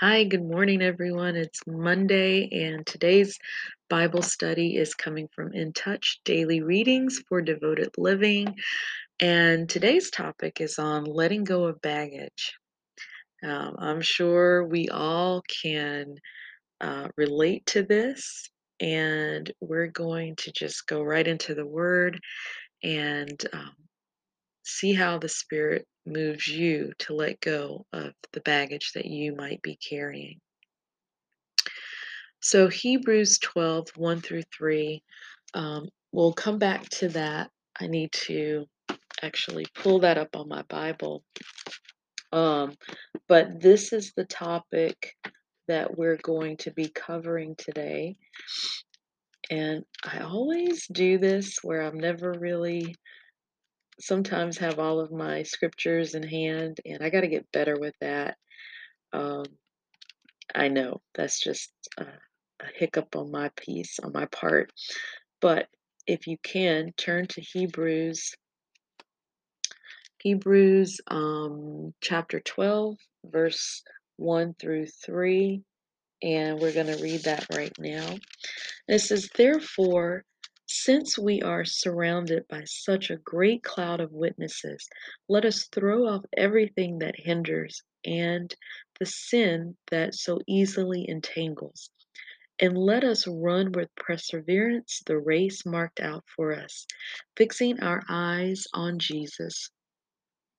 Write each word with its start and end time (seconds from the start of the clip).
Hi, 0.00 0.24
good 0.24 0.44
morning, 0.44 0.82
everyone. 0.82 1.36
It's 1.36 1.60
Monday, 1.66 2.50
and 2.52 2.86
today's 2.86 3.38
Bible 3.88 4.20
study 4.20 4.76
is 4.76 4.92
coming 4.92 5.26
from 5.34 5.54
In 5.54 5.72
Touch 5.72 6.20
Daily 6.26 6.60
Readings 6.60 7.22
for 7.26 7.40
Devoted 7.40 7.88
Living. 7.96 8.56
And 9.20 9.66
today's 9.66 10.10
topic 10.10 10.60
is 10.60 10.78
on 10.78 11.04
letting 11.04 11.44
go 11.44 11.64
of 11.64 11.80
baggage. 11.80 12.52
Um, 13.42 13.74
I'm 13.78 14.02
sure 14.02 14.66
we 14.66 14.90
all 14.90 15.42
can 15.62 16.16
uh, 16.82 17.08
relate 17.16 17.64
to 17.68 17.82
this, 17.82 18.50
and 18.78 19.50
we're 19.62 19.86
going 19.86 20.36
to 20.40 20.52
just 20.52 20.86
go 20.86 21.02
right 21.02 21.26
into 21.26 21.54
the 21.54 21.66
Word 21.66 22.20
and 22.84 23.42
um, 23.54 23.72
see 24.62 24.92
how 24.92 25.16
the 25.16 25.30
Spirit 25.30 25.86
moves 26.06 26.46
you 26.46 26.92
to 27.00 27.14
let 27.14 27.40
go 27.40 27.84
of 27.92 28.12
the 28.32 28.40
baggage 28.40 28.92
that 28.94 29.06
you 29.06 29.34
might 29.34 29.62
be 29.62 29.76
carrying. 29.76 30.40
So 32.40 32.68
Hebrews 32.68 33.38
12, 33.38 33.88
1 33.96 34.20
through 34.20 34.44
3, 34.56 35.02
um, 35.54 35.88
we'll 36.12 36.32
come 36.32 36.58
back 36.58 36.88
to 36.90 37.08
that. 37.08 37.50
I 37.80 37.86
need 37.86 38.12
to 38.12 38.66
actually 39.22 39.66
pull 39.74 40.00
that 40.00 40.18
up 40.18 40.36
on 40.36 40.48
my 40.48 40.62
Bible. 40.68 41.24
Um, 42.32 42.74
but 43.28 43.60
this 43.60 43.92
is 43.92 44.12
the 44.16 44.24
topic 44.24 45.14
that 45.68 45.96
we're 45.96 46.18
going 46.22 46.56
to 46.58 46.70
be 46.70 46.88
covering 46.88 47.54
today. 47.56 48.16
And 49.50 49.84
I 50.04 50.20
always 50.20 50.86
do 50.86 51.18
this 51.18 51.58
where 51.62 51.82
I'm 51.82 51.98
never 51.98 52.32
really, 52.38 52.94
sometimes 54.00 54.58
have 54.58 54.78
all 54.78 55.00
of 55.00 55.12
my 55.12 55.42
scriptures 55.42 56.14
in 56.14 56.22
hand, 56.22 56.80
and 56.84 57.02
I 57.02 57.10
got 57.10 57.22
to 57.22 57.28
get 57.28 57.50
better 57.52 57.78
with 57.78 57.94
that. 58.00 58.36
Um, 59.12 59.44
I 60.54 60.68
know 60.68 61.00
that's 61.14 61.40
just 61.40 61.72
a, 61.98 62.04
a 62.04 62.66
hiccup 62.74 63.16
on 63.16 63.30
my 63.30 63.50
piece, 63.56 63.98
on 64.00 64.12
my 64.12 64.26
part. 64.26 64.70
But 65.40 65.68
if 66.06 66.26
you 66.26 66.36
can, 66.42 66.92
turn 66.96 67.26
to 67.28 67.40
Hebrews, 67.40 68.34
Hebrews 70.20 71.00
um, 71.08 71.92
chapter 72.00 72.40
12, 72.40 72.96
verse 73.24 73.82
1 74.16 74.54
through 74.58 74.86
3. 75.04 75.62
And 76.22 76.58
we're 76.58 76.72
going 76.72 76.86
to 76.86 77.02
read 77.02 77.24
that 77.24 77.46
right 77.54 77.72
now. 77.78 78.08
And 78.08 78.20
it 78.88 79.00
says, 79.00 79.28
Therefore, 79.36 80.24
since 80.66 81.18
we 81.18 81.42
are 81.42 81.64
surrounded 81.64 82.46
by 82.48 82.64
such 82.64 83.10
a 83.10 83.16
great 83.16 83.62
cloud 83.62 84.00
of 84.00 84.12
witnesses, 84.12 84.88
let 85.28 85.44
us 85.44 85.68
throw 85.72 86.06
off 86.06 86.24
everything 86.36 86.98
that 86.98 87.14
hinders 87.18 87.82
and 88.04 88.54
the 88.98 89.06
sin 89.06 89.76
that 89.90 90.14
so 90.14 90.40
easily 90.46 91.08
entangles 91.08 91.90
and 92.58 92.76
let 92.78 93.04
us 93.04 93.26
run 93.26 93.70
with 93.72 93.94
perseverance 93.96 95.02
the 95.06 95.18
race 95.18 95.66
marked 95.66 96.00
out 96.00 96.24
for 96.34 96.54
us, 96.54 96.86
fixing 97.36 97.80
our 97.80 98.02
eyes 98.08 98.66
on 98.72 98.98
Jesus, 98.98 99.70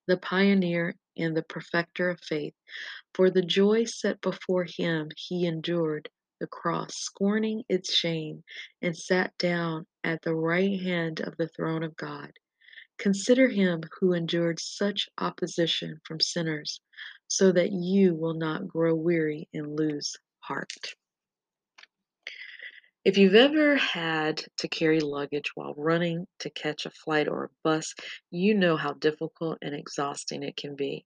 the 0.07 0.17
pioneer 0.17 0.95
and 1.17 1.35
the 1.35 1.43
perfecter 1.43 2.09
of 2.09 2.19
faith. 2.21 2.53
For 3.15 3.31
the 3.31 3.41
joy 3.41 3.85
set 3.85 4.21
before 4.21 4.65
him, 4.65 5.09
he 5.17 5.45
endured 5.47 6.09
the 6.39 6.47
cross, 6.47 6.95
scorning 6.95 7.63
its 7.67 7.93
shame, 7.93 8.43
and 8.81 8.95
sat 8.95 9.35
down 9.39 9.87
at 10.07 10.21
the 10.21 10.33
right 10.33 10.79
hand 10.79 11.19
of 11.19 11.35
the 11.37 11.49
throne 11.49 11.83
of 11.83 11.95
God. 11.97 12.31
Consider 12.97 13.49
him 13.49 13.81
who 13.99 14.13
endured 14.13 14.57
such 14.57 15.09
opposition 15.17 15.99
from 16.05 16.21
sinners, 16.21 16.79
so 17.27 17.51
that 17.51 17.73
you 17.73 18.15
will 18.15 18.33
not 18.33 18.69
grow 18.69 18.95
weary 18.95 19.49
and 19.53 19.77
lose 19.77 20.15
heart. 20.39 20.71
If 23.03 23.17
you've 23.17 23.35
ever 23.35 23.75
had 23.75 24.43
to 24.59 24.67
carry 24.69 25.01
luggage 25.01 25.51
while 25.55 25.73
running 25.75 26.25
to 26.39 26.49
catch 26.51 26.85
a 26.85 26.91
flight 26.91 27.27
or 27.27 27.43
a 27.43 27.49
bus, 27.65 27.93
you 28.31 28.55
know 28.55 28.77
how 28.77 28.93
difficult 28.93 29.57
and 29.61 29.75
exhausting 29.75 30.41
it 30.41 30.55
can 30.55 30.75
be. 30.75 31.05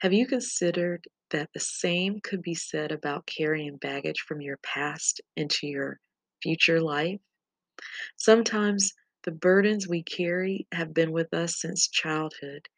Have 0.00 0.12
you 0.12 0.26
considered 0.26 1.06
that 1.30 1.48
the 1.54 1.60
same 1.60 2.20
could 2.22 2.42
be 2.42 2.54
said 2.54 2.92
about 2.92 3.26
carrying 3.26 3.78
baggage 3.78 4.20
from 4.28 4.42
your 4.42 4.58
past 4.58 5.22
into 5.34 5.66
your 5.66 5.98
future 6.42 6.80
life? 6.80 7.20
Sometimes 8.16 8.92
the 9.24 9.30
burdens 9.32 9.88
we 9.88 10.02
carry 10.02 10.66
have 10.72 10.92
been 10.94 11.12
with 11.12 11.32
us 11.34 11.60
since 11.60 11.88
childhood. 11.88 12.68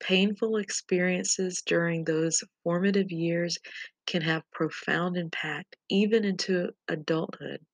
Painful 0.00 0.56
experiences 0.56 1.62
during 1.64 2.04
those 2.04 2.42
formative 2.62 3.10
years 3.10 3.58
can 4.06 4.22
have 4.22 4.50
profound 4.50 5.16
impact 5.16 5.76
even 5.88 6.24
into 6.24 6.70
adulthood 6.88 7.64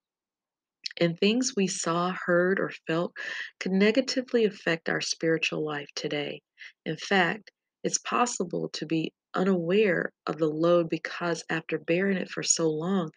and 0.98 1.18
things 1.18 1.54
we 1.56 1.66
saw, 1.66 2.14
heard, 2.26 2.60
or 2.60 2.70
felt 2.86 3.12
could 3.58 3.72
negatively 3.72 4.44
affect 4.44 4.88
our 4.88 5.00
spiritual 5.00 5.64
life 5.64 5.88
today. 5.94 6.42
In 6.84 6.96
fact, 6.96 7.50
it's 7.82 7.98
possible 7.98 8.68
to 8.74 8.86
be 8.86 9.12
unaware 9.34 10.12
of 10.26 10.38
the 10.38 10.48
load 10.48 10.88
because 10.88 11.44
after 11.50 11.78
bearing 11.78 12.16
it 12.16 12.30
for 12.30 12.42
so 12.42 12.68
long, 12.70 13.10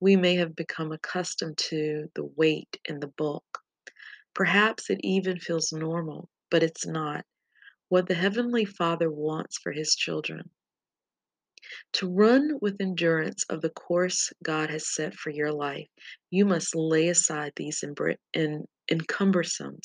we 0.00 0.16
may 0.16 0.36
have 0.36 0.56
become 0.56 0.92
accustomed 0.92 1.58
to 1.58 2.10
the 2.14 2.24
weight 2.24 2.78
and 2.88 3.02
the 3.02 3.08
bulk. 3.08 3.62
Perhaps 4.34 4.90
it 4.90 5.00
even 5.02 5.38
feels 5.38 5.72
normal, 5.72 6.28
but 6.50 6.62
it's 6.62 6.86
not 6.86 7.24
what 7.88 8.06
the 8.06 8.14
Heavenly 8.14 8.64
Father 8.64 9.10
wants 9.10 9.58
for 9.58 9.72
His 9.72 9.94
children. 9.94 10.50
To 11.94 12.08
run 12.08 12.58
with 12.60 12.80
endurance 12.80 13.44
of 13.50 13.60
the 13.60 13.70
course 13.70 14.32
God 14.42 14.70
has 14.70 14.88
set 14.88 15.14
for 15.14 15.30
your 15.30 15.52
life, 15.52 15.88
you 16.30 16.44
must 16.44 16.74
lay 16.74 17.08
aside 17.08 17.52
these 17.56 17.84
encumbersome. 18.90 19.80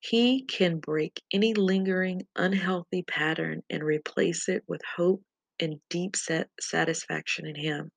He 0.00 0.42
can 0.44 0.78
break 0.78 1.22
any 1.32 1.54
lingering, 1.54 2.26
unhealthy 2.36 3.02
pattern 3.02 3.62
and 3.70 3.84
replace 3.84 4.48
it 4.48 4.64
with 4.66 4.82
hope 4.96 5.22
and 5.60 5.80
deep 5.90 6.16
set 6.16 6.50
satisfaction 6.60 7.46
in 7.46 7.54
Him. 7.54 7.92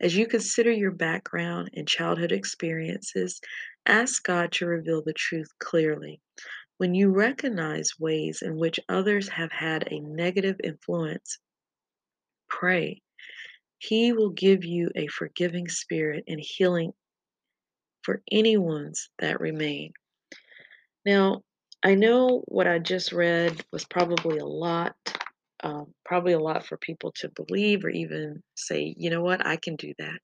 As 0.00 0.16
you 0.16 0.26
consider 0.26 0.70
your 0.72 0.92
background 0.92 1.70
and 1.74 1.88
childhood 1.88 2.32
experiences, 2.32 3.40
ask 3.86 4.22
God 4.24 4.52
to 4.52 4.66
reveal 4.66 5.02
the 5.02 5.14
truth 5.14 5.48
clearly. 5.58 6.20
When 6.78 6.94
you 6.94 7.10
recognize 7.10 7.98
ways 7.98 8.42
in 8.42 8.56
which 8.56 8.80
others 8.88 9.28
have 9.30 9.52
had 9.52 9.90
a 9.90 10.00
negative 10.00 10.56
influence 10.62 11.38
Pray. 12.48 13.02
He 13.78 14.12
will 14.12 14.30
give 14.30 14.64
you 14.64 14.90
a 14.96 15.06
forgiving 15.06 15.68
spirit 15.68 16.24
and 16.26 16.40
healing 16.40 16.92
for 18.02 18.22
any 18.32 18.56
wounds 18.56 19.10
that 19.18 19.40
remain. 19.40 19.92
Now, 21.08 21.40
I 21.82 21.94
know 21.94 22.42
what 22.48 22.66
I 22.66 22.78
just 22.78 23.12
read 23.12 23.64
was 23.72 23.86
probably 23.86 24.40
a 24.40 24.44
lot, 24.44 24.94
um, 25.64 25.94
probably 26.04 26.34
a 26.34 26.38
lot 26.38 26.66
for 26.66 26.76
people 26.76 27.12
to 27.12 27.30
believe 27.30 27.82
or 27.82 27.88
even 27.88 28.42
say, 28.56 28.94
you 28.94 29.08
know 29.08 29.22
what, 29.22 29.46
I 29.46 29.56
can 29.56 29.74
do 29.76 29.94
that. 29.98 30.18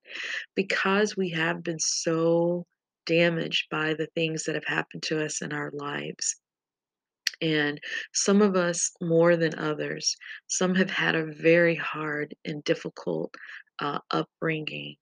Because 0.55 1.17
we 1.17 1.31
have 1.31 1.62
been 1.62 1.78
so 1.78 2.67
damaged 3.06 3.69
by 3.71 3.94
the 3.94 4.09
things 4.15 4.44
that 4.44 4.56
have 4.56 4.67
happened 4.67 5.03
to 5.05 5.25
us 5.25 5.41
in 5.41 5.55
our 5.55 5.71
lives. 5.73 6.37
And 7.41 7.81
some 8.12 8.43
of 8.43 8.55
us 8.55 8.91
more 9.00 9.39
than 9.39 9.59
others. 9.59 10.15
Some 10.49 10.75
have 10.75 10.91
had 10.91 11.15
a 11.15 11.33
very 11.33 11.77
hard 11.77 12.34
and 12.44 12.62
difficult 12.65 13.34
uh, 13.78 14.00
upbringing. 14.11 14.97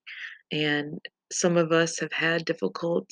And 0.49 1.01
some 1.29 1.57
of 1.57 1.73
us 1.73 1.99
have 1.99 2.13
had 2.13 2.45
difficult 2.45 3.09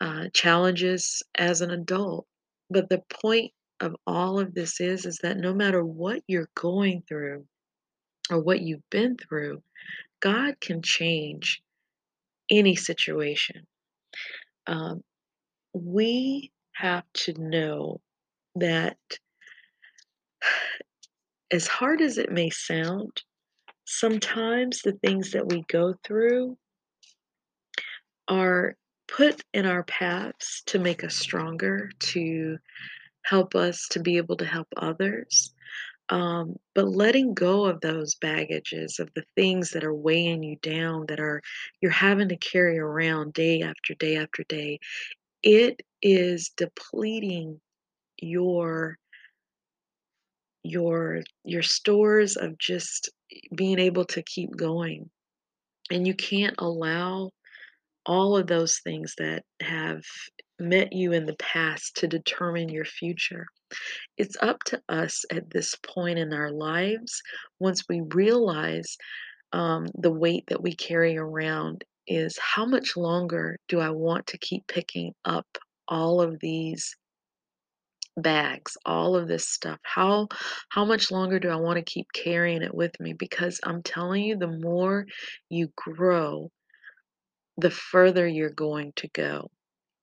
uh, 0.00 0.28
challenges 0.32 1.22
as 1.36 1.60
an 1.60 1.70
adult. 1.70 2.26
But 2.70 2.88
the 2.88 3.02
point 3.22 3.52
of 3.80 3.96
all 4.06 4.38
of 4.38 4.54
this 4.54 4.80
is 4.80 5.06
is 5.06 5.18
that 5.22 5.36
no 5.36 5.54
matter 5.54 5.84
what 5.84 6.22
you're 6.26 6.50
going 6.54 7.02
through 7.08 7.46
or 8.30 8.40
what 8.40 8.60
you've 8.60 8.88
been 8.90 9.16
through, 9.16 9.62
God 10.20 10.60
can 10.60 10.82
change 10.82 11.62
any 12.50 12.76
situation. 12.76 13.66
Um, 14.66 15.02
we 15.72 16.52
have 16.72 17.04
to 17.12 17.34
know 17.38 18.00
that 18.56 18.96
as 21.50 21.66
hard 21.66 22.00
as 22.00 22.18
it 22.18 22.30
may 22.30 22.50
sound, 22.50 23.22
sometimes 23.84 24.82
the 24.82 24.92
things 24.92 25.32
that 25.32 25.48
we 25.48 25.64
go 25.68 25.94
through 26.04 26.56
are 28.28 28.76
put 29.16 29.42
in 29.52 29.66
our 29.66 29.82
paths 29.84 30.62
to 30.66 30.78
make 30.78 31.04
us 31.04 31.16
stronger, 31.16 31.90
to 31.98 32.58
help 33.24 33.54
us 33.54 33.86
to 33.88 34.00
be 34.00 34.16
able 34.16 34.36
to 34.36 34.44
help 34.44 34.68
others. 34.76 35.52
Um, 36.08 36.56
but 36.74 36.88
letting 36.88 37.34
go 37.34 37.66
of 37.66 37.80
those 37.80 38.16
baggages, 38.16 38.98
of 38.98 39.10
the 39.14 39.24
things 39.36 39.70
that 39.70 39.84
are 39.84 39.94
weighing 39.94 40.42
you 40.42 40.56
down, 40.60 41.06
that 41.06 41.20
are 41.20 41.40
you're 41.80 41.92
having 41.92 42.28
to 42.30 42.36
carry 42.36 42.78
around 42.78 43.32
day 43.32 43.62
after 43.62 43.94
day 43.94 44.16
after 44.16 44.42
day, 44.48 44.80
it 45.42 45.80
is 46.02 46.50
depleting 46.56 47.60
your 48.18 48.98
your 50.62 51.22
your 51.44 51.62
stores 51.62 52.36
of 52.36 52.58
just 52.58 53.10
being 53.54 53.78
able 53.78 54.04
to 54.06 54.22
keep 54.22 54.54
going. 54.56 55.08
And 55.90 56.06
you 56.06 56.14
can't 56.14 56.54
allow 56.58 57.30
all 58.06 58.36
of 58.36 58.46
those 58.46 58.80
things 58.82 59.14
that 59.18 59.44
have 59.60 60.02
met 60.58 60.92
you 60.92 61.12
in 61.12 61.26
the 61.26 61.36
past 61.36 61.96
to 61.96 62.06
determine 62.06 62.68
your 62.68 62.84
future. 62.84 63.46
It's 64.16 64.36
up 64.40 64.58
to 64.66 64.80
us 64.88 65.24
at 65.32 65.50
this 65.50 65.74
point 65.86 66.18
in 66.18 66.32
our 66.32 66.50
lives, 66.50 67.22
once 67.58 67.84
we 67.88 68.02
realize 68.12 68.96
um, 69.52 69.86
the 69.94 70.12
weight 70.12 70.44
that 70.48 70.62
we 70.62 70.74
carry 70.74 71.16
around, 71.16 71.84
is 72.06 72.36
how 72.38 72.66
much 72.66 72.96
longer 72.96 73.56
do 73.68 73.78
I 73.78 73.90
want 73.90 74.26
to 74.28 74.38
keep 74.38 74.66
picking 74.66 75.12
up 75.24 75.46
all 75.86 76.20
of 76.20 76.40
these 76.40 76.96
bags, 78.16 78.76
all 78.84 79.16
of 79.16 79.28
this 79.28 79.48
stuff? 79.48 79.78
How 79.82 80.28
how 80.70 80.84
much 80.84 81.10
longer 81.10 81.38
do 81.38 81.48
I 81.48 81.56
want 81.56 81.76
to 81.76 81.84
keep 81.84 82.06
carrying 82.12 82.62
it 82.62 82.74
with 82.74 82.98
me? 83.00 83.12
Because 83.12 83.60
I'm 83.62 83.82
telling 83.82 84.24
you, 84.24 84.36
the 84.36 84.48
more 84.48 85.06
you 85.48 85.70
grow, 85.76 86.50
the 87.60 87.70
further 87.70 88.26
you're 88.26 88.50
going 88.50 88.92
to 88.96 89.08
go. 89.08 89.50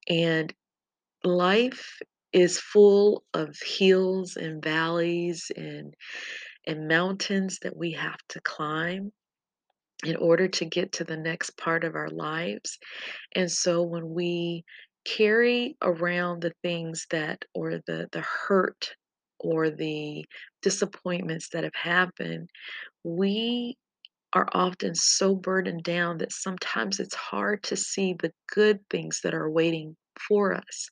And 0.10 0.54
life 1.24 2.00
is 2.34 2.60
full 2.60 3.24
of 3.34 3.56
hills 3.64 4.36
and 4.38 4.64
valleys 4.64 5.52
and 5.56 5.94
and 6.68 6.88
mountains 6.88 7.60
that 7.62 7.78
we 7.78 7.94
have 7.94 8.20
to 8.30 8.42
climb 8.42 9.12
in 10.06 10.16
order 10.18 10.48
to 10.48 10.66
get 10.66 10.92
to 10.94 11.04
the 11.04 11.18
next 11.18 11.58
part 11.58 11.84
of 11.84 11.96
our 11.96 12.10
lives. 12.10 12.78
And 13.36 13.52
so 13.52 13.84
when 13.84 14.10
we 14.10 14.64
carry 15.06 15.78
around 15.82 16.42
the 16.42 16.54
things 16.64 17.08
that 17.12 17.46
or 17.56 17.80
the 17.88 18.08
the 18.12 18.22
hurt 18.22 18.96
or 19.40 19.70
the 19.70 20.26
disappointments 20.62 21.50
that 21.50 21.64
have 21.64 21.76
happened, 21.76 22.50
we 23.04 23.78
are 24.34 24.48
often 24.54 24.96
so 24.96 25.36
burdened 25.36 25.84
down 25.84 26.18
that 26.20 26.32
sometimes 26.32 27.00
it's 27.00 27.16
hard 27.16 27.64
to 27.64 27.76
see 27.76 28.14
the 28.14 28.34
good 28.54 28.80
things 28.90 29.22
that 29.24 29.34
are 29.34 29.50
waiting 29.50 29.96
for 30.28 30.54
us. 30.54 30.90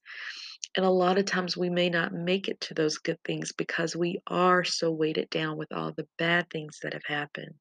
And 0.75 0.85
a 0.85 0.89
lot 0.89 1.17
of 1.17 1.25
times 1.25 1.57
we 1.57 1.69
may 1.69 1.89
not 1.89 2.13
make 2.13 2.47
it 2.47 2.59
to 2.61 2.73
those 2.73 2.97
good 2.97 3.19
things 3.25 3.51
because 3.51 3.95
we 3.95 4.19
are 4.27 4.63
so 4.63 4.91
weighted 4.91 5.29
down 5.29 5.57
with 5.57 5.71
all 5.71 5.91
the 5.91 6.07
bad 6.17 6.49
things 6.49 6.79
that 6.83 6.93
have 6.93 7.05
happened. 7.05 7.55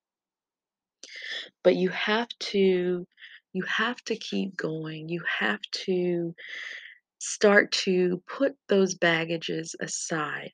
But 1.65 1.77
you 1.77 1.89
have 1.91 2.29
to 2.53 3.07
you 3.53 3.63
have 3.65 4.03
to 4.05 4.17
keep 4.17 4.57
going. 4.57 5.09
You 5.09 5.23
have 5.41 5.61
to 5.87 6.35
start 7.21 7.73
to 7.73 8.23
put 8.27 8.57
those 8.69 8.95
baggages 8.95 9.75
aside. 9.81 10.53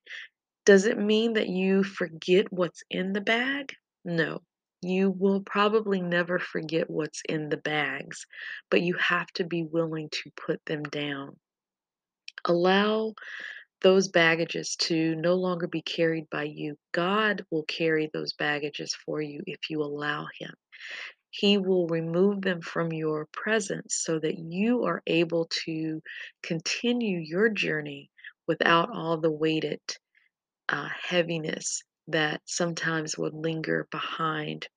Does 0.67 0.87
it 0.87 0.99
mean 0.99 1.35
that 1.35 1.49
you 1.49 1.83
forget 1.85 2.53
what's 2.53 2.83
in 2.91 3.13
the 3.13 3.21
bag? 3.21 3.75
No. 4.05 4.43
You 4.83 5.11
will 5.11 5.43
probably 5.43 6.01
never 6.01 6.39
forget 6.39 6.89
what's 6.89 7.23
in 7.29 7.51
the 7.51 7.59
bags, 7.59 8.27
but 8.71 8.81
you 8.81 8.95
have 8.95 9.27
to 9.35 9.45
be 9.45 9.63
willing 9.63 10.09
to 10.11 10.31
put 10.37 10.65
them 10.65 10.85
down. 10.85 11.37
Allow 12.47 13.15
those 13.83 14.09
baggages 14.09 14.77
to 14.77 15.15
no 15.17 15.35
longer 15.35 15.67
be 15.67 15.83
carried 15.83 16.29
by 16.31 16.45
you. 16.45 16.77
God 16.93 17.45
will 17.51 17.65
carry 17.65 18.11
those 18.13 18.33
baggages 18.33 18.95
for 18.95 19.21
you 19.21 19.43
if 19.47 19.69
you 19.69 19.83
allow 19.83 20.27
Him. 20.39 20.55
He 21.31 21.59
will 21.59 21.87
remove 21.87 22.43
them 22.43 22.61
from 22.61 22.93
your 22.93 23.27
presence 23.33 23.97
so 23.97 24.19
that 24.19 24.39
you 24.39 24.85
are 24.85 25.03
able 25.07 25.47
to 25.65 26.03
continue 26.43 27.19
your 27.19 27.49
journey 27.51 28.11
without 28.47 28.91
all 28.91 29.19
the 29.19 29.31
weighted 29.31 29.81
uh, 30.69 30.89
heaviness 31.03 31.83
that 32.09 32.43
sometimes 32.47 33.17
would 33.19 33.35
linger 33.35 33.87
behind 33.91 34.69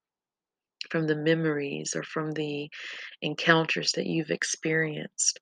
from 0.89 1.07
the 1.07 1.15
memories 1.15 1.95
or 1.95 2.03
from 2.03 2.31
the 2.31 2.69
encounters 3.21 3.93
that 3.93 4.05
you've 4.05 4.31
experienced. 4.31 5.39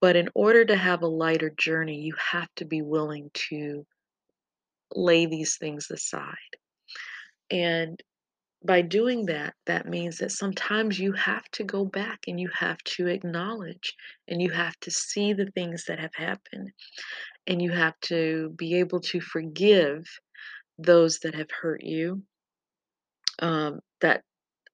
But 0.00 0.16
in 0.16 0.28
order 0.34 0.64
to 0.64 0.76
have 0.76 1.02
a 1.02 1.06
lighter 1.06 1.50
journey, 1.50 2.00
you 2.00 2.14
have 2.32 2.48
to 2.56 2.64
be 2.64 2.82
willing 2.82 3.30
to 3.50 3.86
lay 4.94 5.26
these 5.26 5.56
things 5.56 5.90
aside. 5.90 6.36
And 7.50 8.02
by 8.64 8.82
doing 8.82 9.26
that, 9.26 9.54
that 9.66 9.86
means 9.88 10.18
that 10.18 10.32
sometimes 10.32 10.98
you 10.98 11.12
have 11.12 11.44
to 11.52 11.64
go 11.64 11.84
back 11.84 12.20
and 12.28 12.38
you 12.38 12.48
have 12.54 12.78
to 12.84 13.08
acknowledge 13.08 13.94
and 14.28 14.40
you 14.40 14.50
have 14.50 14.78
to 14.80 14.90
see 14.90 15.32
the 15.32 15.50
things 15.50 15.84
that 15.86 15.98
have 15.98 16.14
happened 16.14 16.70
and 17.46 17.60
you 17.60 17.70
have 17.72 17.98
to 18.02 18.54
be 18.56 18.74
able 18.78 19.00
to 19.00 19.20
forgive 19.20 20.04
those 20.78 21.20
that 21.20 21.34
have 21.34 21.50
hurt 21.50 21.82
you. 21.82 22.22
Um, 23.38 23.80
that 24.00 24.22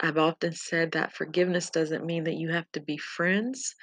I've 0.00 0.18
often 0.18 0.52
said 0.52 0.92
that 0.92 1.14
forgiveness 1.14 1.70
doesn't 1.70 2.04
mean 2.04 2.24
that 2.24 2.36
you 2.36 2.50
have 2.50 2.70
to 2.72 2.80
be 2.80 2.98
friends 2.98 3.74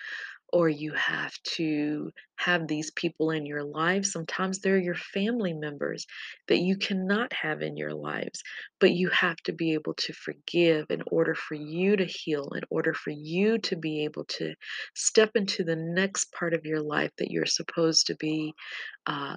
or 0.53 0.69
you 0.69 0.93
have 0.93 1.33
to 1.43 2.11
have 2.37 2.67
these 2.67 2.91
people 2.91 3.31
in 3.31 3.45
your 3.45 3.63
life. 3.63 4.05
Sometimes 4.05 4.59
they're 4.59 4.77
your 4.77 4.95
family 4.95 5.53
members 5.53 6.05
that 6.47 6.59
you 6.59 6.77
cannot 6.77 7.33
have 7.33 7.61
in 7.61 7.75
your 7.75 7.93
lives, 7.93 8.41
but 8.79 8.91
you 8.93 9.09
have 9.09 9.37
to 9.37 9.51
be 9.53 9.73
able 9.73 9.95
to 9.95 10.13
forgive 10.13 10.85
in 10.89 11.01
order 11.07 11.35
for 11.35 11.55
you 11.55 11.97
to 11.97 12.05
heal, 12.05 12.51
in 12.55 12.63
order 12.69 12.93
for 12.93 13.09
you 13.09 13.57
to 13.59 13.75
be 13.75 14.05
able 14.05 14.25
to 14.25 14.53
step 14.93 15.31
into 15.35 15.63
the 15.63 15.75
next 15.75 16.31
part 16.31 16.53
of 16.53 16.65
your 16.65 16.81
life 16.81 17.11
that 17.17 17.31
you're 17.31 17.45
supposed 17.45 18.07
to 18.07 18.15
be 18.15 18.53
uh, 19.07 19.35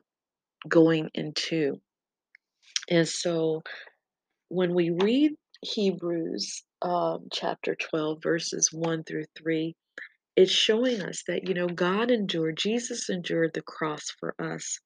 going 0.68 1.10
into. 1.14 1.80
And 2.90 3.06
so 3.08 3.62
when 4.48 4.74
we 4.74 4.90
read 4.90 5.32
Hebrews 5.62 6.62
um, 6.82 7.28
chapter 7.32 7.74
12, 7.74 8.22
verses 8.22 8.70
1 8.72 9.04
through 9.04 9.26
3, 9.36 9.74
it's 10.36 10.52
showing 10.52 11.02
us 11.02 11.24
that, 11.26 11.48
you 11.48 11.54
know, 11.54 11.66
God 11.66 12.10
endured, 12.10 12.56
Jesus 12.56 13.10
endured 13.10 13.52
the 13.54 13.62
cross 13.62 14.10
for 14.20 14.34
us. 14.40 14.78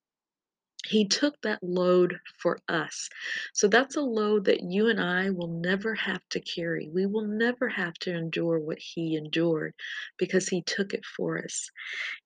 He 0.86 1.06
took 1.06 1.40
that 1.42 1.62
load 1.62 2.16
for 2.40 2.58
us. 2.68 3.08
So 3.54 3.68
that's 3.68 3.96
a 3.96 4.00
load 4.00 4.46
that 4.46 4.62
you 4.64 4.88
and 4.88 5.00
I 5.00 5.30
will 5.30 5.60
never 5.60 5.94
have 5.94 6.22
to 6.30 6.40
carry. 6.40 6.88
We 6.92 7.06
will 7.06 7.26
never 7.26 7.68
have 7.68 7.94
to 8.00 8.14
endure 8.14 8.58
what 8.58 8.78
He 8.80 9.14
endured 9.14 9.74
because 10.18 10.48
He 10.48 10.62
took 10.62 10.92
it 10.92 11.04
for 11.04 11.38
us. 11.38 11.70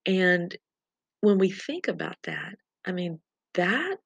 And 0.07 0.57
when 1.21 1.39
we 1.39 1.51
think 1.51 1.89
about 1.89 2.17
that, 2.25 2.55
I 2.87 2.93
mean, 2.93 3.21
that 3.55 3.99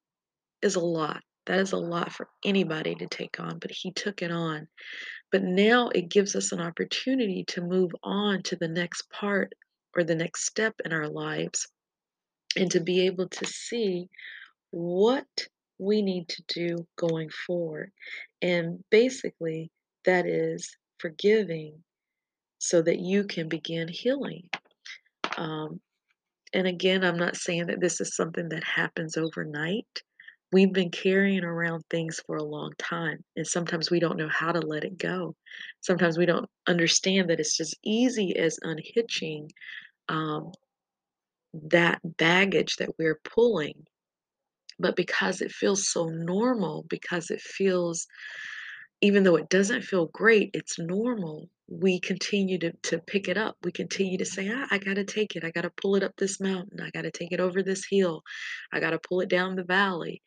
is 0.61 0.75
a 0.75 0.81
lot. 0.81 1.21
That 1.51 1.59
is 1.59 1.73
a 1.73 1.77
lot 1.77 2.13
for 2.13 2.29
anybody 2.45 2.95
to 2.95 3.07
take 3.07 3.37
on, 3.41 3.59
but 3.59 3.71
He 3.71 3.91
took 3.91 4.21
it 4.21 4.31
on. 4.31 4.69
But 5.33 5.43
now 5.43 5.89
it 5.89 6.07
gives 6.07 6.33
us 6.33 6.53
an 6.53 6.61
opportunity 6.61 7.43
to 7.49 7.61
move 7.61 7.91
on 8.03 8.41
to 8.43 8.55
the 8.55 8.69
next 8.69 9.09
part 9.09 9.51
or 9.93 10.05
the 10.05 10.15
next 10.15 10.45
step 10.45 10.73
in 10.85 10.93
our 10.93 11.09
lives 11.09 11.67
and 12.55 12.71
to 12.71 12.79
be 12.79 13.05
able 13.05 13.27
to 13.27 13.45
see 13.45 14.07
what 14.69 15.27
we 15.77 16.01
need 16.01 16.29
to 16.29 16.43
do 16.47 16.87
going 16.95 17.29
forward. 17.45 17.91
And 18.41 18.81
basically, 18.89 19.71
that 20.05 20.25
is 20.25 20.73
forgiving 20.99 21.83
so 22.59 22.81
that 22.81 22.99
you 22.99 23.25
can 23.25 23.49
begin 23.49 23.89
healing. 23.89 24.47
Um, 25.35 25.81
and 26.53 26.65
again, 26.65 27.03
I'm 27.03 27.19
not 27.19 27.35
saying 27.35 27.65
that 27.65 27.81
this 27.81 27.99
is 27.99 28.15
something 28.15 28.47
that 28.49 28.63
happens 28.63 29.17
overnight. 29.17 30.01
We've 30.51 30.73
been 30.73 30.91
carrying 30.91 31.45
around 31.45 31.83
things 31.89 32.19
for 32.25 32.35
a 32.35 32.43
long 32.43 32.73
time, 32.77 33.23
and 33.37 33.47
sometimes 33.47 33.89
we 33.89 34.01
don't 34.01 34.17
know 34.17 34.27
how 34.29 34.51
to 34.51 34.59
let 34.59 34.83
it 34.83 34.97
go. 34.97 35.35
Sometimes 35.79 36.17
we 36.17 36.25
don't 36.25 36.49
understand 36.67 37.29
that 37.29 37.39
it's 37.39 37.59
as 37.61 37.73
easy 37.83 38.35
as 38.35 38.59
unhitching 38.61 39.49
um, 40.09 40.51
that 41.53 41.99
baggage 42.17 42.75
that 42.77 42.89
we're 42.99 43.19
pulling. 43.23 43.85
But 44.77 44.95
because 44.97 45.41
it 45.41 45.51
feels 45.51 45.87
so 45.87 46.09
normal, 46.09 46.85
because 46.89 47.29
it 47.29 47.41
feels, 47.41 48.07
even 49.01 49.23
though 49.23 49.37
it 49.37 49.49
doesn't 49.49 49.83
feel 49.83 50.07
great, 50.07 50.49
it's 50.53 50.79
normal. 50.79 51.49
We 51.69 51.99
continue 52.01 52.57
to, 52.59 52.73
to 52.83 52.99
pick 52.99 53.29
it 53.29 53.37
up. 53.37 53.55
We 53.63 53.71
continue 53.71 54.17
to 54.17 54.25
say, 54.25 54.49
ah, 54.53 54.67
I 54.71 54.79
got 54.79 54.95
to 54.95 55.05
take 55.05 55.35
it. 55.37 55.45
I 55.45 55.51
got 55.51 55.61
to 55.61 55.71
pull 55.81 55.95
it 55.95 56.03
up 56.03 56.13
this 56.17 56.41
mountain. 56.41 56.81
I 56.81 56.89
got 56.89 57.03
to 57.03 57.11
take 57.11 57.31
it 57.31 57.39
over 57.39 57.63
this 57.63 57.85
hill. 57.89 58.21
I 58.73 58.81
got 58.81 58.89
to 58.91 58.99
pull 58.99 59.21
it 59.21 59.29
down 59.29 59.55
the 59.55 59.63
valley. 59.63 60.21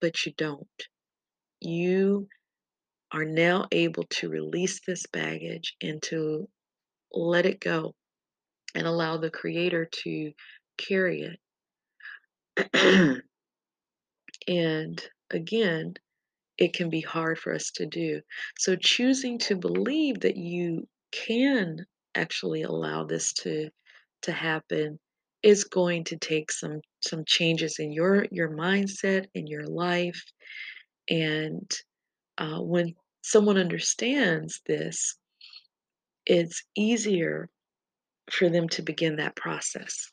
But 0.00 0.24
you 0.24 0.32
don't. 0.36 0.68
You 1.60 2.28
are 3.12 3.24
now 3.24 3.66
able 3.72 4.04
to 4.04 4.28
release 4.28 4.80
this 4.86 5.06
baggage 5.06 5.74
and 5.82 6.02
to 6.04 6.48
let 7.12 7.46
it 7.46 7.60
go 7.60 7.94
and 8.74 8.86
allow 8.86 9.16
the 9.16 9.30
Creator 9.30 9.88
to 10.04 10.32
carry 10.78 11.36
it. 12.56 13.22
and 14.48 15.02
again, 15.30 15.94
it 16.58 16.72
can 16.74 16.90
be 16.90 17.00
hard 17.00 17.38
for 17.38 17.54
us 17.54 17.70
to 17.76 17.86
do. 17.86 18.20
So, 18.58 18.76
choosing 18.76 19.38
to 19.40 19.56
believe 19.56 20.20
that 20.20 20.36
you 20.36 20.86
can 21.10 21.86
actually 22.14 22.62
allow 22.62 23.04
this 23.04 23.32
to 23.32 23.70
to 24.22 24.32
happen 24.32 24.98
is 25.42 25.64
going 25.64 26.04
to 26.04 26.16
take 26.18 26.52
some 26.52 26.80
some 27.02 27.24
changes 27.26 27.78
in 27.78 27.92
your 27.92 28.26
your 28.30 28.50
mindset 28.50 29.26
in 29.34 29.46
your 29.46 29.66
life 29.66 30.22
and 31.10 31.70
uh, 32.38 32.60
when 32.60 32.94
someone 33.22 33.58
understands 33.58 34.60
this, 34.66 35.16
it's 36.24 36.64
easier 36.76 37.48
for 38.30 38.48
them 38.48 38.68
to 38.68 38.82
begin 38.82 39.16
that 39.16 39.36
process. 39.36 40.10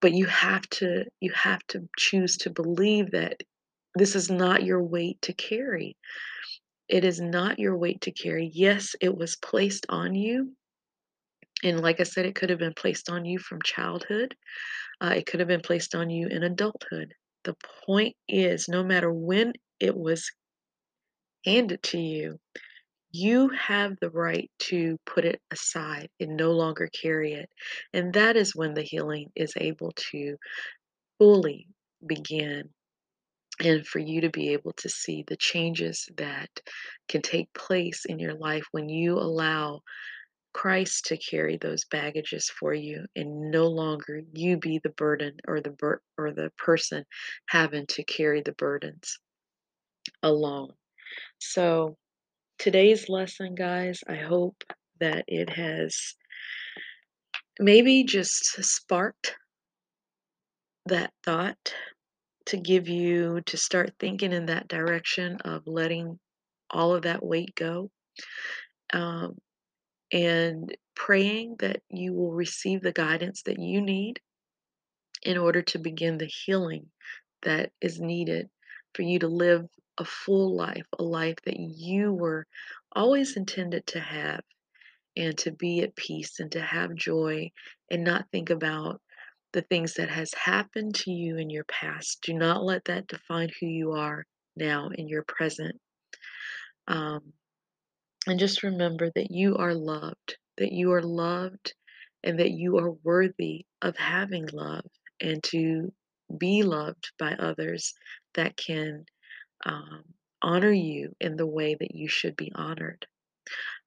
But 0.00 0.12
you 0.12 0.26
have 0.26 0.62
to 0.70 1.04
you 1.20 1.32
have 1.32 1.60
to 1.68 1.88
choose 1.96 2.36
to 2.38 2.50
believe 2.50 3.12
that 3.12 3.40
this 3.94 4.14
is 4.14 4.30
not 4.30 4.64
your 4.64 4.82
weight 4.82 5.20
to 5.22 5.32
carry. 5.32 5.96
It 6.88 7.04
is 7.04 7.20
not 7.20 7.58
your 7.58 7.76
weight 7.76 8.02
to 8.02 8.12
carry. 8.12 8.50
Yes, 8.52 8.94
it 9.00 9.16
was 9.16 9.36
placed 9.36 9.86
on 9.88 10.14
you. 10.14 10.52
And 11.62 11.80
like 11.80 12.00
I 12.00 12.04
said, 12.04 12.26
it 12.26 12.34
could 12.34 12.50
have 12.50 12.58
been 12.58 12.74
placed 12.74 13.10
on 13.10 13.24
you 13.24 13.38
from 13.38 13.62
childhood. 13.62 14.34
Uh, 15.00 15.14
it 15.16 15.26
could 15.26 15.40
have 15.40 15.48
been 15.48 15.60
placed 15.62 15.94
on 15.94 16.10
you 16.10 16.28
in 16.28 16.42
adulthood. 16.42 17.14
The 17.44 17.56
point 17.86 18.16
is, 18.28 18.68
no 18.68 18.84
matter 18.84 19.12
when 19.12 19.54
it 19.80 19.96
was 19.96 20.30
handed 21.44 21.82
to 21.82 21.98
you, 21.98 22.38
you 23.12 23.48
have 23.50 23.94
the 24.00 24.10
right 24.10 24.50
to 24.58 24.98
put 25.06 25.24
it 25.24 25.40
aside 25.50 26.08
and 26.20 26.36
no 26.36 26.52
longer 26.52 26.88
carry 26.88 27.34
it. 27.34 27.50
And 27.92 28.12
that 28.14 28.36
is 28.36 28.56
when 28.56 28.74
the 28.74 28.82
healing 28.82 29.30
is 29.36 29.54
able 29.56 29.92
to 30.12 30.36
fully 31.18 31.68
begin 32.06 32.70
and 33.60 33.86
for 33.86 33.98
you 33.98 34.20
to 34.22 34.30
be 34.30 34.50
able 34.50 34.72
to 34.74 34.88
see 34.88 35.24
the 35.26 35.36
changes 35.36 36.08
that 36.16 36.50
can 37.08 37.22
take 37.22 37.52
place 37.54 38.04
in 38.04 38.18
your 38.18 38.34
life 38.34 38.64
when 38.72 38.88
you 38.88 39.14
allow 39.14 39.80
Christ 40.58 41.04
to 41.04 41.16
carry 41.16 41.56
those 41.56 41.84
baggages 41.84 42.50
for 42.50 42.74
you 42.74 43.06
and 43.14 43.52
no 43.52 43.68
longer 43.68 44.22
you 44.32 44.56
be 44.56 44.80
the 44.82 44.90
burden 44.90 45.36
or 45.46 45.60
the 45.60 45.70
bur- 45.70 46.02
or 46.18 46.32
the 46.32 46.50
person 46.58 47.04
having 47.46 47.86
to 47.90 48.02
carry 48.02 48.42
the 48.42 48.54
burdens 48.54 49.20
alone. 50.20 50.72
So 51.38 51.96
today's 52.58 53.08
lesson 53.08 53.54
guys, 53.54 54.00
I 54.08 54.16
hope 54.16 54.64
that 54.98 55.26
it 55.28 55.48
has 55.48 56.16
maybe 57.60 58.02
just 58.02 58.44
sparked 58.64 59.36
that 60.86 61.12
thought 61.24 61.72
to 62.46 62.56
give 62.56 62.88
you 62.88 63.42
to 63.46 63.56
start 63.56 63.94
thinking 64.00 64.32
in 64.32 64.46
that 64.46 64.66
direction 64.66 65.36
of 65.44 65.68
letting 65.68 66.18
all 66.68 66.96
of 66.96 67.02
that 67.02 67.24
weight 67.24 67.54
go 67.54 67.92
um, 68.92 69.36
and 70.12 70.76
praying 70.94 71.56
that 71.58 71.82
you 71.90 72.12
will 72.12 72.32
receive 72.32 72.82
the 72.82 72.92
guidance 72.92 73.42
that 73.42 73.58
you 73.58 73.80
need 73.80 74.20
in 75.22 75.36
order 75.36 75.62
to 75.62 75.78
begin 75.78 76.18
the 76.18 76.26
healing 76.26 76.86
that 77.42 77.70
is 77.80 78.00
needed 78.00 78.48
for 78.94 79.02
you 79.02 79.18
to 79.18 79.28
live 79.28 79.66
a 79.98 80.04
full 80.04 80.56
life, 80.56 80.86
a 80.98 81.02
life 81.02 81.36
that 81.44 81.58
you 81.58 82.12
were 82.12 82.46
always 82.92 83.36
intended 83.36 83.86
to 83.86 84.00
have, 84.00 84.40
and 85.16 85.36
to 85.36 85.50
be 85.50 85.82
at 85.82 85.96
peace 85.96 86.38
and 86.38 86.52
to 86.52 86.60
have 86.60 86.94
joy 86.94 87.50
and 87.90 88.04
not 88.04 88.26
think 88.30 88.50
about 88.50 89.00
the 89.52 89.62
things 89.62 89.94
that 89.94 90.08
has 90.08 90.32
happened 90.34 90.94
to 90.94 91.10
you 91.10 91.36
in 91.36 91.50
your 91.50 91.64
past. 91.64 92.20
Do 92.22 92.34
not 92.34 92.62
let 92.62 92.84
that 92.84 93.08
define 93.08 93.50
who 93.60 93.66
you 93.66 93.92
are 93.92 94.24
now 94.56 94.90
in 94.94 95.08
your 95.08 95.24
present. 95.24 95.76
Um, 96.86 97.32
and 98.28 98.38
just 98.38 98.62
remember 98.62 99.10
that 99.14 99.30
you 99.30 99.56
are 99.56 99.74
loved, 99.74 100.36
that 100.58 100.72
you 100.72 100.92
are 100.92 101.02
loved, 101.02 101.74
and 102.22 102.40
that 102.40 102.50
you 102.50 102.78
are 102.78 102.92
worthy 103.04 103.64
of 103.82 103.96
having 103.96 104.46
love 104.52 104.84
and 105.20 105.42
to 105.44 105.92
be 106.36 106.62
loved 106.62 107.10
by 107.18 107.32
others 107.32 107.94
that 108.34 108.56
can 108.56 109.04
um, 109.64 110.02
honor 110.42 110.72
you 110.72 111.14
in 111.20 111.36
the 111.36 111.46
way 111.46 111.76
that 111.78 111.94
you 111.94 112.08
should 112.08 112.36
be 112.36 112.52
honored. 112.54 113.06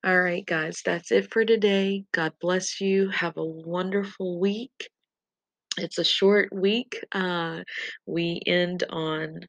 All 0.04 0.20
right, 0.20 0.46
guys, 0.46 0.82
that's 0.84 1.12
it 1.12 1.32
for 1.32 1.46
today. 1.46 2.06
God 2.12 2.34
bless 2.42 2.82
you. 2.82 3.10
Have 3.10 3.38
a 3.38 3.46
wonderful 3.46 4.40
week. 4.40 4.90
It's 5.78 6.00
a 6.00 6.04
short 6.04 6.50
week. 6.52 7.04
Uh, 7.12 7.60
we 8.06 8.42
end 8.46 8.84
on, 8.90 9.42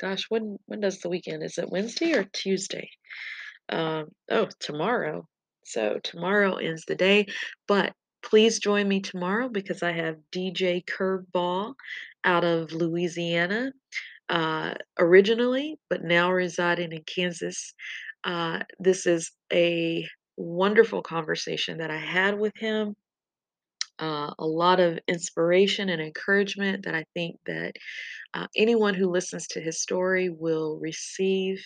gosh, 0.00 0.24
when 0.30 0.58
when 0.66 0.80
does 0.80 1.00
the 1.00 1.10
weekend? 1.10 1.42
Is 1.42 1.58
it 1.58 1.70
Wednesday 1.70 2.14
or 2.14 2.24
Tuesday? 2.24 2.88
Um, 3.68 4.06
oh, 4.30 4.48
tomorrow. 4.60 5.26
So 5.64 5.98
tomorrow 6.02 6.54
ends 6.54 6.84
the 6.86 6.94
day, 6.94 7.26
but 7.66 7.92
please 8.22 8.58
join 8.58 8.88
me 8.88 9.00
tomorrow 9.00 9.48
because 9.48 9.82
I 9.82 9.92
have 9.92 10.16
DJ 10.32 10.84
Curveball 10.84 11.74
out 12.24 12.44
of 12.44 12.72
Louisiana 12.72 13.72
uh, 14.28 14.74
originally, 14.98 15.78
but 15.90 16.02
now 16.02 16.32
residing 16.32 16.92
in 16.92 17.02
Kansas. 17.04 17.74
Uh, 18.24 18.60
this 18.78 19.06
is 19.06 19.30
a 19.52 20.06
wonderful 20.36 21.02
conversation 21.02 21.78
that 21.78 21.90
I 21.90 21.98
had 21.98 22.38
with 22.38 22.56
him. 22.56 22.94
Uh, 23.98 24.32
a 24.38 24.46
lot 24.46 24.78
of 24.80 24.98
inspiration 25.08 25.88
and 25.88 26.00
encouragement 26.00 26.84
that 26.84 26.94
I 26.94 27.04
think 27.14 27.36
that 27.46 27.72
uh, 28.34 28.46
anyone 28.56 28.94
who 28.94 29.10
listens 29.10 29.46
to 29.48 29.60
his 29.60 29.80
story 29.80 30.30
will 30.30 30.78
receive. 30.80 31.64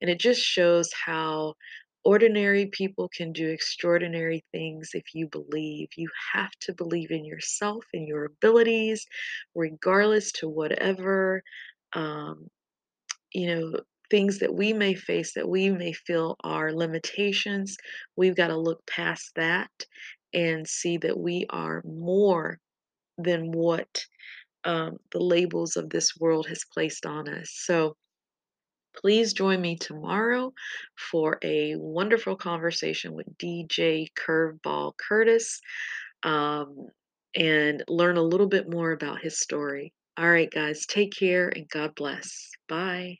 And 0.00 0.10
it 0.10 0.18
just 0.18 0.40
shows 0.40 0.90
how 0.92 1.54
ordinary 2.04 2.66
people 2.66 3.08
can 3.14 3.32
do 3.32 3.48
extraordinary 3.48 4.44
things 4.52 4.90
if 4.94 5.14
you 5.14 5.28
believe. 5.28 5.88
You 5.96 6.08
have 6.34 6.50
to 6.62 6.74
believe 6.74 7.10
in 7.10 7.24
yourself 7.24 7.84
and 7.92 8.06
your 8.06 8.26
abilities, 8.26 9.06
regardless 9.54 10.32
to 10.32 10.48
whatever, 10.48 11.42
um, 11.94 12.48
you 13.32 13.46
know, 13.48 13.80
things 14.10 14.38
that 14.38 14.54
we 14.54 14.72
may 14.72 14.94
face 14.94 15.32
that 15.34 15.48
we 15.48 15.70
may 15.70 15.92
feel 15.92 16.36
are 16.44 16.72
limitations. 16.72 17.76
We've 18.16 18.36
got 18.36 18.48
to 18.48 18.56
look 18.56 18.86
past 18.86 19.32
that 19.36 19.70
and 20.34 20.68
see 20.68 20.98
that 20.98 21.18
we 21.18 21.46
are 21.50 21.82
more 21.84 22.58
than 23.18 23.52
what 23.52 24.04
um, 24.64 24.96
the 25.12 25.20
labels 25.20 25.76
of 25.76 25.90
this 25.90 26.16
world 26.18 26.46
has 26.48 26.64
placed 26.72 27.06
on 27.06 27.28
us. 27.28 27.50
So 27.52 27.96
please 28.96 29.32
join 29.32 29.60
me 29.60 29.76
tomorrow 29.76 30.52
for 30.96 31.38
a 31.42 31.74
wonderful 31.76 32.36
conversation 32.36 33.12
with 33.12 33.26
DJ 33.38 34.08
Curveball 34.18 34.92
Curtis 34.96 35.60
um, 36.22 36.88
and 37.34 37.82
learn 37.88 38.16
a 38.16 38.22
little 38.22 38.48
bit 38.48 38.70
more 38.70 38.92
about 38.92 39.20
his 39.20 39.38
story. 39.38 39.92
All 40.16 40.30
right, 40.30 40.50
guys, 40.50 40.86
take 40.86 41.12
care 41.12 41.48
and 41.48 41.68
God 41.68 41.94
bless. 41.96 42.50
Bye. 42.68 43.18